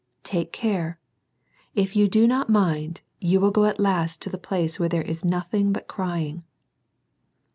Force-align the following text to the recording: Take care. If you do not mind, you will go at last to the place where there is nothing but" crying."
Take 0.23 0.51
care. 0.51 0.97
If 1.75 1.95
you 1.95 2.07
do 2.07 2.25
not 2.25 2.49
mind, 2.49 3.01
you 3.19 3.39
will 3.39 3.51
go 3.51 3.65
at 3.65 3.79
last 3.79 4.19
to 4.23 4.31
the 4.31 4.39
place 4.39 4.79
where 4.79 4.89
there 4.89 5.03
is 5.03 5.23
nothing 5.23 5.71
but" 5.71 5.87
crying." 5.97 6.43